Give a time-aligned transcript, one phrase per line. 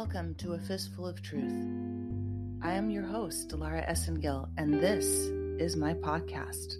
[0.00, 1.52] Welcome to A Fistful of Truth.
[2.62, 5.04] I am your host, Dilara Esengil, and this
[5.60, 6.76] is my podcast.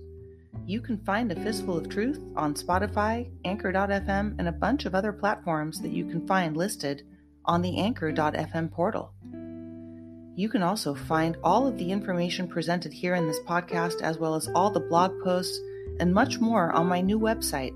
[0.64, 5.12] You can find A Fistful of Truth on Spotify, Anchor.fm, and a bunch of other
[5.12, 7.02] platforms that you can find listed
[7.44, 9.12] on the Anchor.fm portal.
[10.34, 14.34] You can also find all of the information presented here in this podcast, as well
[14.34, 15.60] as all the blog posts
[16.00, 17.74] and much more on my new website.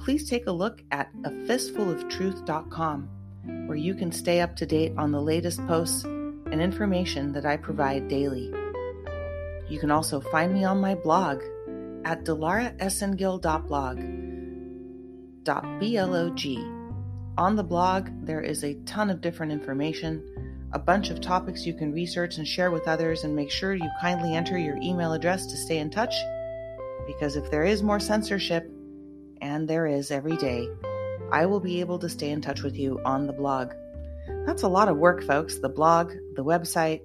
[0.00, 3.15] Please take a look at a fistfuloftruth.com
[3.66, 7.56] where you can stay up to date on the latest posts and information that I
[7.56, 8.52] provide daily.
[9.68, 11.42] You can also find me on my blog
[12.04, 13.98] at dilaraesengil.blog.blog.
[17.38, 20.22] On the blog, there is a ton of different information,
[20.72, 23.90] a bunch of topics you can research and share with others, and make sure you
[24.00, 26.14] kindly enter your email address to stay in touch.
[27.06, 28.70] Because if there is more censorship,
[29.40, 30.68] and there is every day,
[31.32, 33.72] I will be able to stay in touch with you on the blog.
[34.46, 35.58] That's a lot of work, folks.
[35.58, 37.02] The blog, the website,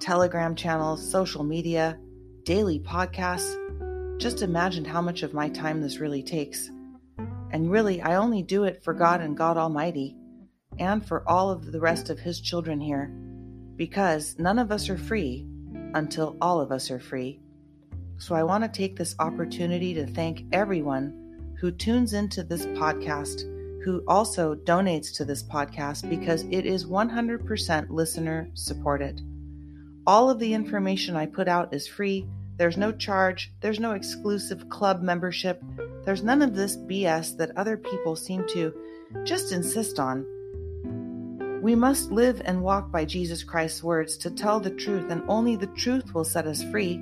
[0.00, 1.98] Telegram channels, social media,
[2.44, 3.58] daily podcasts.
[4.20, 6.70] Just imagine how much of my time this really takes.
[7.50, 10.16] And really, I only do it for God and God Almighty,
[10.78, 13.06] and for all of the rest of His children here,
[13.76, 15.46] because none of us are free
[15.94, 17.40] until all of us are free.
[18.18, 23.48] So I want to take this opportunity to thank everyone who tunes into this podcast
[23.84, 29.20] who also donates to this podcast because it is 100% listener supported.
[30.06, 32.26] All of the information I put out is free.
[32.56, 35.62] There's no charge, there's no exclusive club membership,
[36.04, 38.72] there's none of this BS that other people seem to
[39.24, 40.26] just insist on.
[41.62, 45.56] We must live and walk by Jesus Christ's words to tell the truth, and only
[45.56, 47.00] the truth will set us free.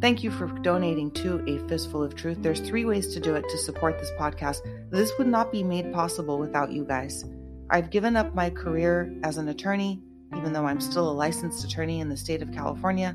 [0.00, 2.38] Thank you for donating to A Fistful of Truth.
[2.40, 4.60] There's three ways to do it to support this podcast.
[4.90, 7.26] This would not be made possible without you guys.
[7.68, 10.00] I've given up my career as an attorney,
[10.34, 13.14] even though I'm still a licensed attorney in the state of California.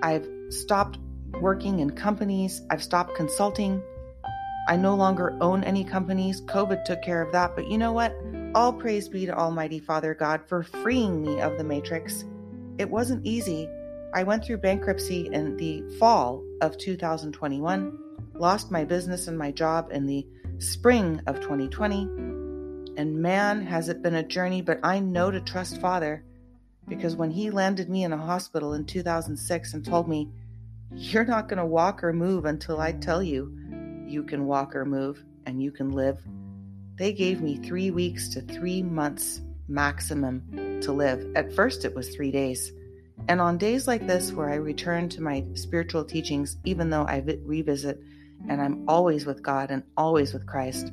[0.00, 1.00] I've stopped
[1.40, 3.82] working in companies, I've stopped consulting.
[4.68, 6.40] I no longer own any companies.
[6.42, 7.56] COVID took care of that.
[7.56, 8.14] But you know what?
[8.54, 12.24] All praise be to Almighty Father God for freeing me of the matrix.
[12.78, 13.68] It wasn't easy
[14.14, 17.98] I went through bankruptcy in the fall of 2021,
[18.34, 20.24] lost my business and my job in the
[20.58, 22.02] spring of 2020.
[22.96, 26.22] And man, has it been a journey, but I know to trust Father
[26.86, 30.30] because when he landed me in a hospital in 2006 and told me,
[30.94, 33.52] You're not going to walk or move until I tell you
[34.06, 36.22] you can walk or move and you can live,
[36.94, 41.26] they gave me three weeks to three months maximum to live.
[41.34, 42.70] At first, it was three days.
[43.28, 47.22] And on days like this, where I return to my spiritual teachings, even though I
[47.44, 48.00] revisit
[48.48, 50.92] and I'm always with God and always with Christ,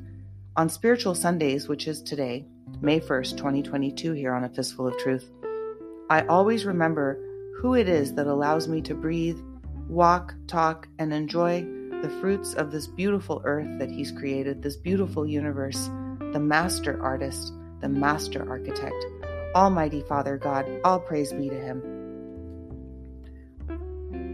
[0.56, 2.46] on Spiritual Sundays, which is today,
[2.80, 5.30] May 1st, 2022, here on A Fistful of Truth,
[6.08, 7.18] I always remember
[7.58, 9.38] who it is that allows me to breathe,
[9.88, 11.62] walk, talk, and enjoy
[12.02, 15.90] the fruits of this beautiful earth that He's created, this beautiful universe,
[16.32, 19.06] the master artist, the master architect.
[19.54, 22.01] Almighty Father God, all praise be to Him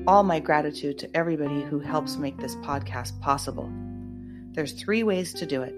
[0.09, 3.71] all my gratitude to everybody who helps make this podcast possible.
[4.53, 5.75] There's three ways to do it.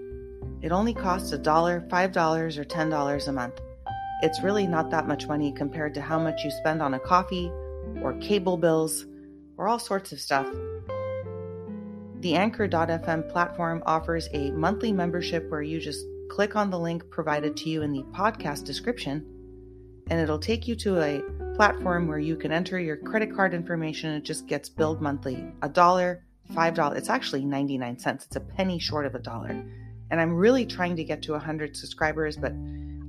[0.61, 3.59] It only costs a dollar, five dollars, or ten dollars a month.
[4.21, 7.51] It's really not that much money compared to how much you spend on a coffee,
[8.01, 9.05] or cable bills,
[9.57, 10.47] or all sorts of stuff.
[12.21, 17.57] The Anchor.fm platform offers a monthly membership where you just click on the link provided
[17.57, 19.25] to you in the podcast description,
[20.09, 21.21] and it'll take you to a
[21.61, 25.45] platform where you can enter your credit card information it just gets billed monthly.
[25.61, 26.23] A dollar,
[26.55, 26.97] five dollars.
[26.97, 28.25] It's actually 99 cents.
[28.25, 29.49] It's a penny short of a dollar.
[30.09, 32.53] And I'm really trying to get to 100 subscribers, but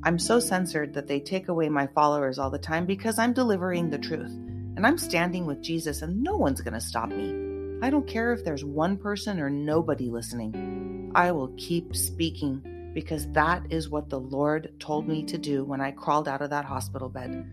[0.05, 3.89] I'm so censored that they take away my followers all the time because I'm delivering
[3.89, 4.33] the truth.
[4.77, 7.79] And I'm standing with Jesus, and no one's going to stop me.
[7.81, 11.11] I don't care if there's one person or nobody listening.
[11.15, 15.81] I will keep speaking because that is what the Lord told me to do when
[15.81, 17.51] I crawled out of that hospital bed.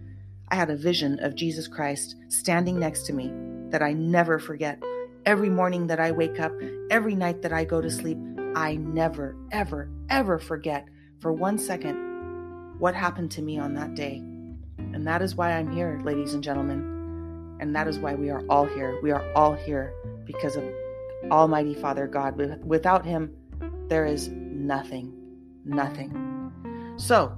[0.51, 3.31] I had a vision of Jesus Christ standing next to me
[3.69, 4.81] that I never forget.
[5.25, 6.51] Every morning that I wake up,
[6.89, 8.17] every night that I go to sleep,
[8.55, 10.87] I never, ever, ever forget
[11.19, 14.23] for one second what happened to me on that day.
[14.77, 17.57] And that is why I'm here, ladies and gentlemen.
[17.59, 18.99] And that is why we are all here.
[19.03, 19.93] We are all here
[20.25, 20.63] because of
[21.29, 22.37] Almighty Father God.
[22.63, 23.35] Without Him,
[23.87, 25.13] there is nothing.
[25.63, 26.93] Nothing.
[26.97, 27.37] So,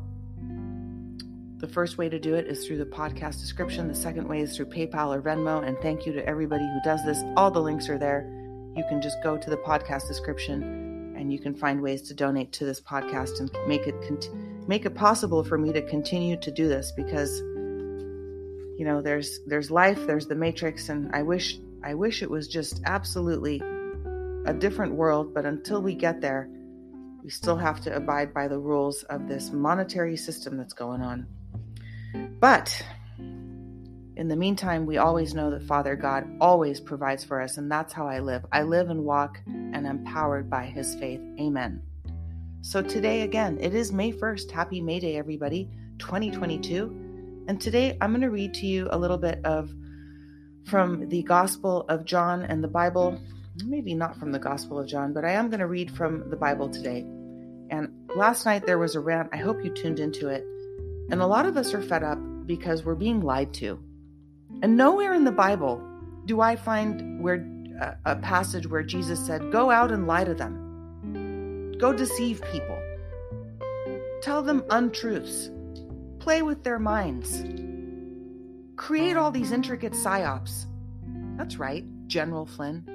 [1.62, 3.88] the first way to do it is through the podcast description.
[3.88, 5.66] The second way is through PayPal or Venmo.
[5.66, 7.24] And thank you to everybody who does this.
[7.38, 8.28] All the links are there.
[8.76, 12.52] You can just go to the podcast description and you can find ways to donate
[12.54, 14.32] to this podcast and make it cont-
[14.68, 17.42] make it possible for me to continue to do this because
[18.80, 22.48] you know there's there's life there's the matrix and i wish i wish it was
[22.48, 23.62] just absolutely
[24.46, 26.50] a different world but until we get there
[27.24, 31.28] we still have to abide by the rules of this monetary system that's going on
[32.42, 32.84] but
[34.18, 37.94] in the meantime, we always know that Father God always provides for us, and that's
[37.94, 38.46] how I live.
[38.52, 41.22] I live and walk and am powered by His faith.
[41.40, 41.82] Amen.
[42.62, 44.52] So today, again, it is May 1st.
[44.52, 47.46] Happy May Day, everybody, 2022.
[47.48, 49.74] And today I'm going to read to you a little bit of
[50.66, 53.20] from the Gospel of John and the Bible.
[53.66, 56.36] Maybe not from the Gospel of John, but I am going to read from the
[56.36, 57.00] Bible today.
[57.72, 59.30] And last night there was a rant.
[59.34, 60.46] I hope you tuned into it.
[61.10, 63.80] And a lot of us are fed up because we're being lied to.
[64.62, 65.82] And nowhere in the Bible
[66.26, 67.48] do I find where
[68.06, 71.74] a passage where Jesus said, "Go out and lie to them.
[71.80, 72.78] Go deceive people.
[74.22, 75.50] Tell them untruths.
[76.20, 77.44] Play with their minds.
[78.76, 80.66] Create all these intricate psyops."
[81.38, 82.86] That's right, General Flynn.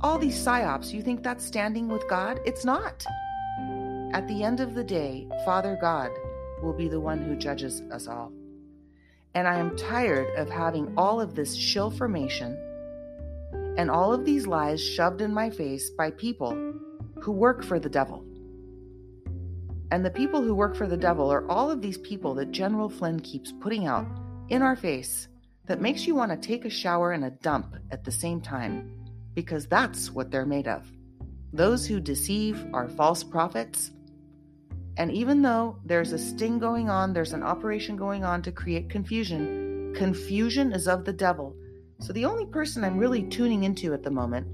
[0.00, 2.40] All these psyops, you think that's standing with God?
[2.44, 3.04] It's not.
[4.12, 6.10] At the end of the day, Father God
[6.62, 8.32] will be the one who judges us all.
[9.34, 12.58] And I am tired of having all of this shill formation
[13.76, 16.74] and all of these lies shoved in my face by people
[17.20, 18.24] who work for the devil.
[19.92, 22.88] And the people who work for the devil are all of these people that General
[22.88, 24.06] Flynn keeps putting out
[24.48, 25.28] in our face
[25.66, 28.92] that makes you want to take a shower and a dump at the same time,
[29.34, 30.86] because that's what they're made of.
[31.52, 33.90] Those who deceive are false prophets
[35.00, 38.90] and even though there's a sting going on, there's an operation going on to create
[38.90, 41.56] confusion, confusion is of the devil.
[42.00, 44.46] So the only person I'm really tuning into at the moment,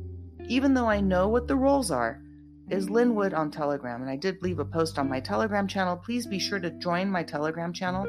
[0.49, 2.23] even though I know what the roles are,
[2.71, 4.03] is Lin Wood on Telegram.
[4.03, 5.97] And I did leave a post on my Telegram channel.
[5.97, 8.07] Please be sure to join my Telegram channel.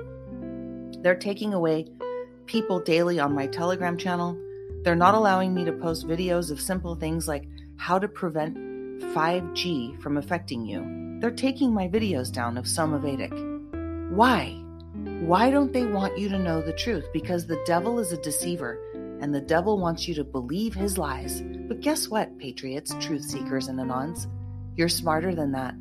[1.02, 1.88] They're taking away
[2.46, 4.38] people daily on my Telegram channel.
[4.84, 7.48] They're not allowing me to post videos of simple things like
[7.78, 8.56] how to prevent
[9.16, 14.12] 5G from affecting you they're taking my videos down of Somavedic.
[14.12, 14.52] Why?
[15.22, 17.06] Why don't they want you to know the truth?
[17.12, 18.80] Because the devil is a deceiver
[19.20, 21.42] and the devil wants you to believe his lies.
[21.42, 24.28] But guess what, patriots, truth seekers, and anons?
[24.76, 25.74] You're smarter than that.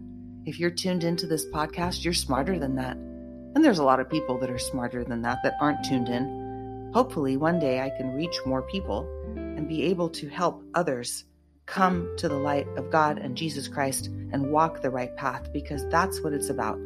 [0.47, 2.97] If you're tuned into this podcast, you're smarter than that.
[2.97, 6.91] And there's a lot of people that are smarter than that that aren't tuned in.
[6.95, 9.07] Hopefully, one day I can reach more people
[9.37, 11.25] and be able to help others
[11.67, 15.87] come to the light of God and Jesus Christ and walk the right path because
[15.89, 16.79] that's what it's about.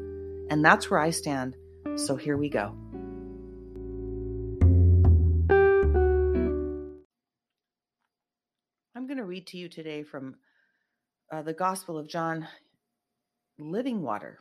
[0.50, 1.56] And that's where I stand.
[1.96, 2.74] So here we go.
[8.96, 10.36] I'm going to read to you today from
[11.32, 12.48] uh, the Gospel of John
[13.58, 14.40] Living Water.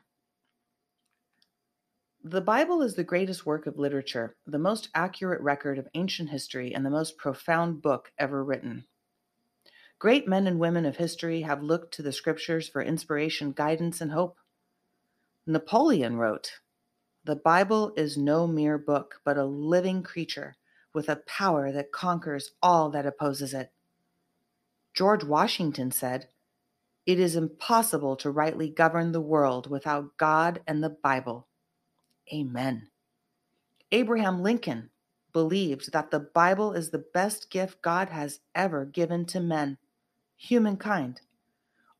[2.23, 6.73] The Bible is the greatest work of literature, the most accurate record of ancient history,
[6.73, 8.85] and the most profound book ever written.
[9.99, 14.13] Great men and women of history have looked to the scriptures for inspiration, guidance, and
[14.13, 14.37] hope.
[15.45, 16.61] Napoleon wrote,
[17.25, 20.55] The Bible is no mere book, but a living creature
[20.93, 23.73] with a power that conquers all that opposes it.
[24.93, 26.29] George Washington said,
[27.05, 31.47] It is impossible to rightly govern the world without God and the Bible.
[32.33, 32.87] Amen.
[33.91, 34.91] Abraham Lincoln
[35.33, 39.77] believed that the Bible is the best gift God has ever given to men
[40.39, 41.19] humankind.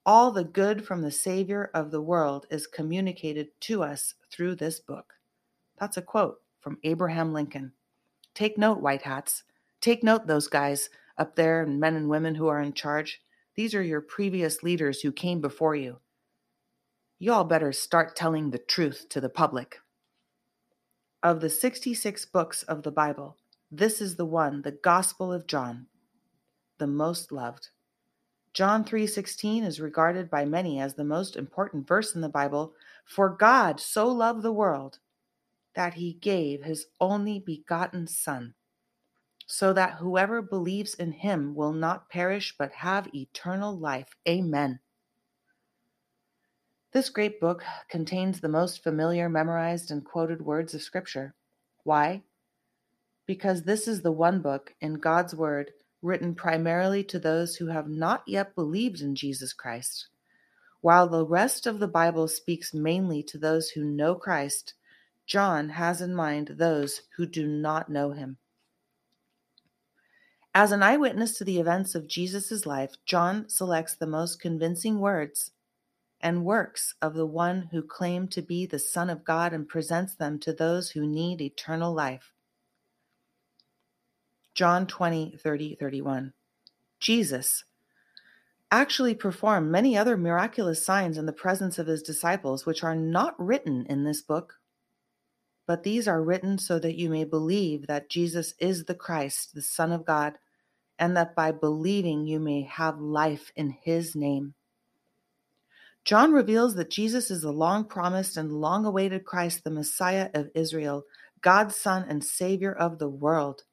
[0.06, 4.80] All the good from the Savior of the world is communicated to us through this
[4.80, 5.14] book.
[5.78, 7.74] That's a quote from Abraham Lincoln.
[8.34, 9.44] Take note, white hats.
[9.82, 13.22] Take note, those guys up there and men and women who are in charge.
[13.56, 16.00] These are your previous leaders who came before you.
[17.20, 19.80] You all better start telling the truth to the public.
[21.22, 23.36] Of the 66 books of the Bible,
[23.70, 25.88] this is the one, the Gospel of John,
[26.78, 27.70] the most loved.
[28.54, 32.74] John 3:16 is regarded by many as the most important verse in the Bible,
[33.06, 35.00] for God so loved the world
[35.76, 38.56] that he gave his only begotten son,
[39.46, 44.16] so that whoever believes in him will not perish but have eternal life.
[44.28, 44.80] Amen.
[46.92, 51.36] This great book contains the most familiar, memorized, and quoted words of Scripture.
[51.84, 52.24] Why?
[53.28, 57.90] Because this is the one book in God's Word written primarily to those who have
[57.90, 60.08] not yet believed in Jesus Christ,
[60.82, 64.74] while the rest of the Bible speaks mainly to those who know Christ.
[65.26, 68.38] John has in mind those who do not know him.
[70.56, 75.52] As an eyewitness to the events of Jesus' life, John selects the most convincing words
[76.22, 80.16] and works of the one who claimed to be the Son of God and presents
[80.16, 82.34] them to those who need eternal life.
[84.60, 86.34] John 20, 30, 31.
[87.00, 87.64] Jesus
[88.70, 93.40] actually performed many other miraculous signs in the presence of his disciples, which are not
[93.40, 94.56] written in this book.
[95.66, 99.62] But these are written so that you may believe that Jesus is the Christ, the
[99.62, 100.38] Son of God,
[101.00, 104.56] and that by believing you may have life in his name.
[106.04, 110.52] John reveals that Jesus is the long promised and long awaited Christ, the Messiah of
[110.54, 111.06] Israel,
[111.40, 113.64] God's Son and Savior of the world.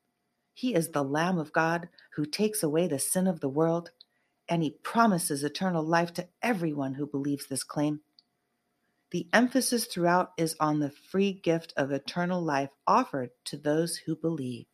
[0.56, 3.90] He is the Lamb of God who takes away the sin of the world,
[4.48, 8.00] and he promises eternal life to everyone who believes this claim.
[9.10, 14.16] The emphasis throughout is on the free gift of eternal life offered to those who
[14.16, 14.64] believe.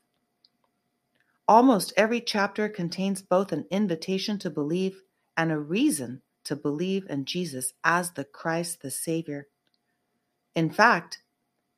[1.49, 5.03] Almost every chapter contains both an invitation to believe
[5.37, 9.49] and a reason to believe in Jesus as the Christ, the Savior.
[10.55, 11.23] In fact,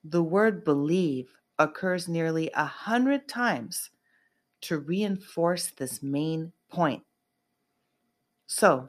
[0.04, 3.88] the word believe occurs nearly a hundred times
[4.64, 7.02] to reinforce this main point.
[8.46, 8.88] So,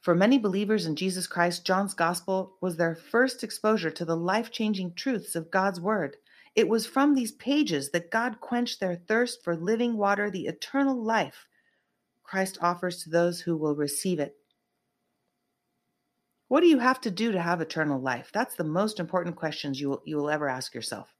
[0.00, 4.50] for many believers in Jesus Christ, John's Gospel was their first exposure to the life
[4.50, 6.16] changing truths of God's Word.
[6.54, 11.02] It was from these pages that God quenched their thirst for living water, the eternal
[11.02, 11.48] life
[12.22, 14.36] Christ offers to those who will receive it.
[16.48, 18.30] What do you have to do to have eternal life?
[18.32, 21.13] That's the most important questions you will, you will ever ask yourself.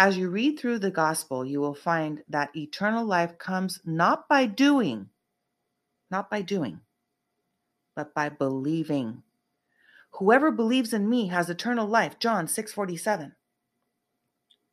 [0.00, 4.46] As you read through the gospel, you will find that eternal life comes not by
[4.46, 5.10] doing,
[6.10, 6.80] not by doing,
[7.94, 9.22] but by believing.
[10.12, 12.18] Whoever believes in me has eternal life.
[12.18, 13.36] John 6:47.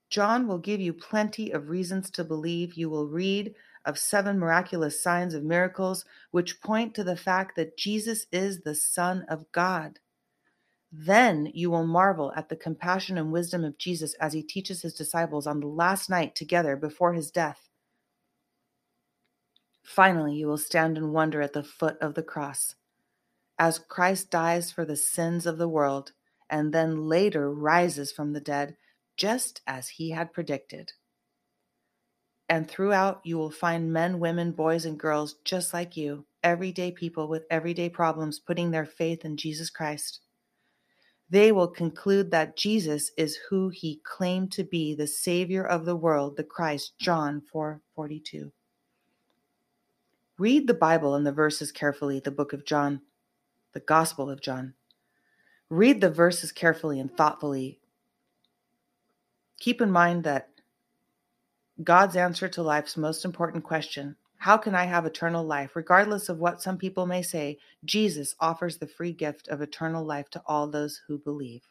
[0.10, 2.76] John will give you plenty of reasons to believe.
[2.76, 3.54] You will read
[3.84, 8.76] of seven miraculous signs of miracles, which point to the fact that Jesus is the
[8.76, 10.00] Son of God.
[10.92, 14.94] Then you will marvel at the compassion and wisdom of Jesus as he teaches his
[14.94, 17.70] disciples on the last night together before his death.
[19.84, 22.76] Finally, you will stand and wonder at the foot of the cross
[23.60, 26.12] as Christ dies for the sins of the world
[26.50, 28.78] and then later rises from the dead,
[29.18, 30.94] just as he had predicted
[32.50, 37.28] and throughout you will find men, women, boys, and girls just like you, everyday people
[37.28, 40.22] with everyday problems putting their faith in Jesus Christ.
[41.30, 45.96] They will conclude that Jesus is who he claimed to be, the Savior of the
[45.96, 48.52] world, the Christ, John 4:42.
[50.38, 53.02] Read the Bible and the verses carefully, the book of John,
[53.74, 54.76] the Gospel of John.
[55.70, 57.82] Read the verses carefully and thoughtfully.
[59.60, 60.50] Keep in mind that
[61.84, 65.76] God's answer to life's most important question How can I have eternal life?
[65.76, 70.30] Regardless of what some people may say, Jesus offers the free gift of eternal life
[70.32, 71.64] to all those who believe.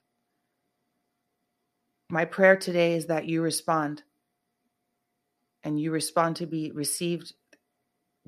[2.11, 4.03] My prayer today is that you respond
[5.65, 7.35] and you respond to be received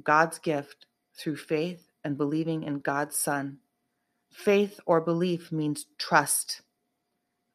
[0.02, 3.58] God's gift through faith and believing in God's Son.
[4.30, 6.62] Faith or belief means trust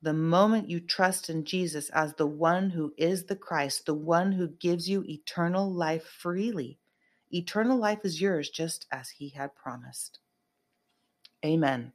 [0.03, 4.33] the moment you trust in Jesus as the one who is the Christ, the one
[4.33, 6.77] who gives you eternal life freely,
[7.31, 10.19] eternal life is yours just as he had promised.
[11.45, 11.93] Amen.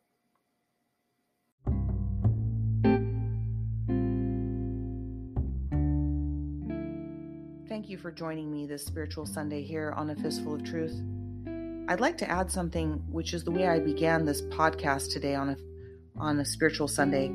[7.68, 10.98] Thank you for joining me this spiritual Sunday here on A Fistful of Truth.
[11.88, 15.50] I'd like to add something, which is the way I began this podcast today on
[15.50, 15.56] a
[16.16, 17.28] on a spiritual Sunday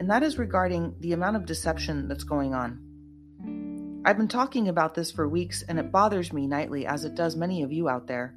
[0.00, 4.00] and that is regarding the amount of deception that's going on.
[4.02, 7.36] I've been talking about this for weeks, and it bothers me nightly, as it does
[7.36, 8.34] many of you out there.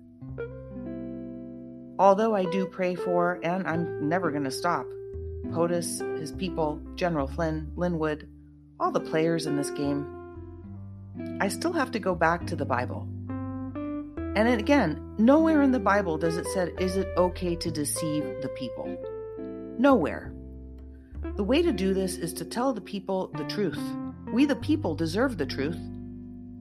[1.97, 4.85] Although I do pray for, and I'm never going to stop,
[5.51, 8.27] POTUS, his people, General Flynn, Lin Wood,
[8.77, 10.05] all the players in this game,
[11.39, 13.07] I still have to go back to the Bible.
[14.35, 18.49] And again, nowhere in the Bible does it say, is it okay to deceive the
[18.49, 18.97] people?
[19.77, 20.33] Nowhere.
[21.35, 23.79] The way to do this is to tell the people the truth.
[24.31, 25.79] We, the people, deserve the truth.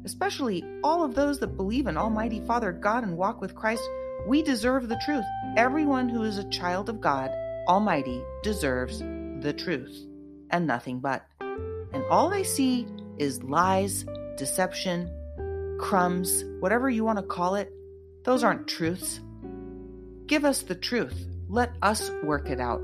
[0.05, 3.83] Especially all of those that believe in Almighty Father God and walk with Christ,
[4.27, 5.25] we deserve the truth.
[5.59, 7.31] Everyone who is a child of God
[7.69, 10.07] Almighty deserves the truth
[10.51, 11.27] and nothing but.
[11.41, 12.87] And all I see
[13.19, 15.11] is lies, deception,
[15.79, 17.71] crumbs, whatever you want to call it.
[18.25, 19.21] Those aren't truths.
[20.27, 21.27] Give us the truth.
[21.49, 22.83] Let us work it out.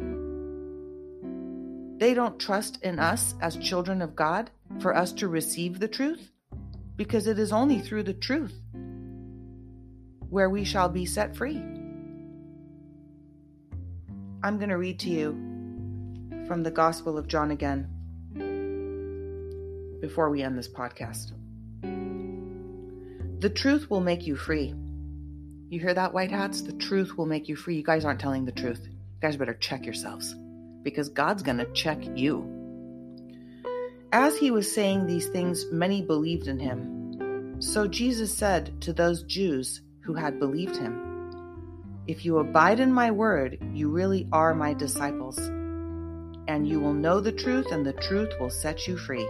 [1.99, 4.50] They don't trust in us as children of God
[4.81, 6.31] for us to receive the truth,
[6.97, 8.55] because it is only through the truth
[10.31, 11.57] where we shall be set free.
[14.45, 15.33] I'm going to read to you
[16.47, 17.88] from the Gospel of John again
[20.00, 21.33] before we end this podcast.
[23.40, 24.73] The truth will make you free.
[25.69, 26.62] You hear that, white hats?
[26.62, 27.75] The truth will make you free.
[27.75, 28.87] You guys aren't telling the truth.
[28.87, 30.37] You guys better check yourselves
[30.82, 32.54] because God's going to check you.
[34.12, 37.56] As he was saying these things, many believed in him.
[37.61, 41.30] So Jesus said to those Jews who had believed him,
[42.06, 45.38] If you abide in my word, you really are my disciples,
[46.49, 49.28] and you will know the truth, and the truth will set you free.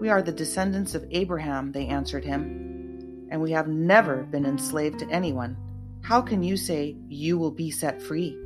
[0.00, 4.98] We are the descendants of Abraham, they answered him, and we have never been enslaved
[4.98, 5.56] to anyone.
[6.00, 8.36] How can you say you will be set free?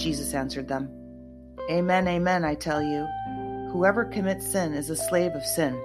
[0.00, 0.88] Jesus answered them,
[1.70, 3.06] Amen, amen, I tell you.
[3.70, 5.80] Whoever commits sin is a slave of sin.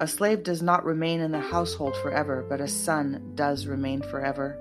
[0.00, 4.58] A slave does not remain in the household forever, but a son does remain forever.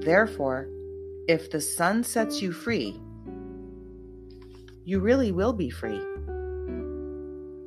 [0.00, 0.68] Therefore,
[1.28, 2.98] if the Son sets you free,
[4.84, 6.00] you really will be free.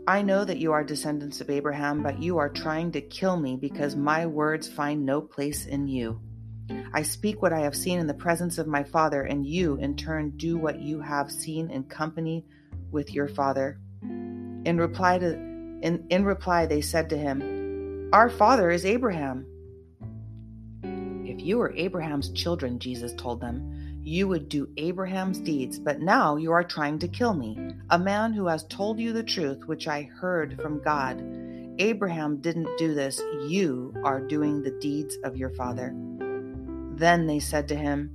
[0.08, 3.56] I know that you are descendants of Abraham, but you are trying to kill me
[3.56, 6.20] because my words find no place in you.
[6.94, 9.96] I speak what I have seen in the presence of my Father, and you, in
[9.96, 12.46] turn, do what you have seen in company
[12.92, 13.80] with your father.
[14.02, 19.46] In reply to in, in reply they said to him, Our father is Abraham.
[21.26, 26.36] If you were Abraham's children, Jesus told them, you would do Abraham's deeds, but now
[26.36, 27.58] you are trying to kill me,
[27.90, 31.24] a man who has told you the truth which I heard from God.
[31.80, 35.96] Abraham didn't do this, you are doing the deeds of your father.
[36.96, 38.12] Then they said to him,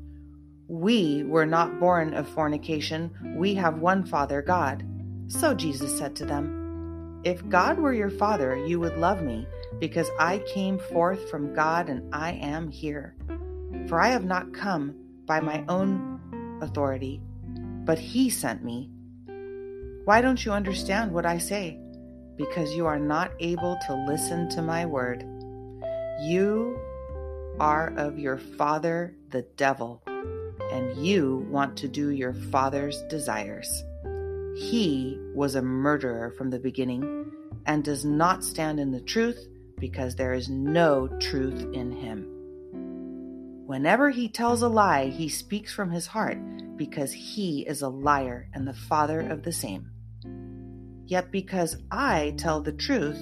[0.69, 4.85] We were not born of fornication, we have one Father, God.
[5.29, 9.47] So Jesus said to them, If God were your Father, you would love me,
[9.79, 13.15] because I came forth from God and I am here.
[13.89, 14.95] For I have not come
[15.27, 17.21] by my own authority,
[17.85, 18.91] but He sent me.
[20.05, 21.79] Why don't you understand what I say?
[22.37, 25.25] Because you are not able to listen to my word.
[26.23, 26.81] You
[27.61, 33.83] are of your father, the devil, and you want to do your father's desires.
[34.57, 37.33] He was a murderer from the beginning
[37.67, 39.47] and does not stand in the truth
[39.79, 42.27] because there is no truth in him.
[43.67, 46.39] Whenever he tells a lie, he speaks from his heart
[46.77, 49.91] because he is a liar and the father of the same.
[51.07, 53.21] Yet because I tell the truth,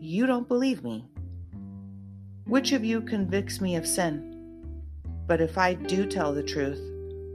[0.00, 1.06] you don't believe me.
[2.46, 4.72] Which of you convicts me of sin?
[5.26, 6.80] But if I do tell the truth,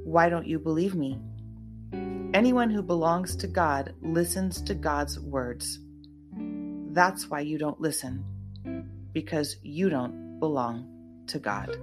[0.03, 1.17] why don't you believe me?
[2.33, 5.79] Anyone who belongs to God listens to God's words.
[6.91, 8.25] That's why you don't listen,
[9.13, 11.77] because you don't belong to God.